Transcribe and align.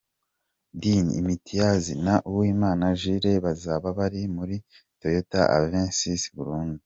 Din 0.81 1.05
Imitiaz 1.21 1.83
na 2.05 2.15
Uwimana 2.29 2.85
Jules 2.99 3.41
bazaba 3.45 3.87
bari 3.99 4.21
muri 4.35 4.55
Toyota 4.99 5.41
Avensis-Burundi. 5.57 6.79